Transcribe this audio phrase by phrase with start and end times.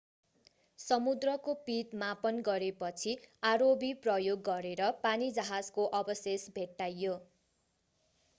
[0.79, 3.13] समुद्रको पिँध मापन गरेपछि
[3.57, 7.15] rov प्रयोग गरेर पानीजहाजको अवशेष भेट्टाइयो